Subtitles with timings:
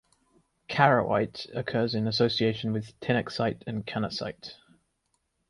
[0.67, 4.55] Charoite occurs in association with tinaksite and canasite.